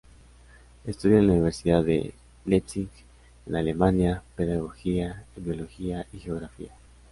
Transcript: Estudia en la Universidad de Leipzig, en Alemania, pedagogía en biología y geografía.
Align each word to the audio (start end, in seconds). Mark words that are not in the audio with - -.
Estudia 0.83 1.19
en 1.19 1.27
la 1.27 1.33
Universidad 1.33 1.83
de 1.83 2.15
Leipzig, 2.45 2.89
en 3.45 3.55
Alemania, 3.55 4.23
pedagogía 4.35 5.25
en 5.37 5.43
biología 5.45 6.07
y 6.11 6.17
geografía. 6.17 6.71